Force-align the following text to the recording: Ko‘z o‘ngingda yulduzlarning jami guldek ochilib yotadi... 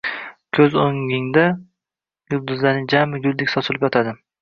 Ko‘z 0.59 0.77
o‘ngingda 0.83 1.45
yulduzlarning 2.35 2.91
jami 2.97 3.25
guldek 3.31 3.59
ochilib 3.65 3.91
yotadi... 3.91 4.21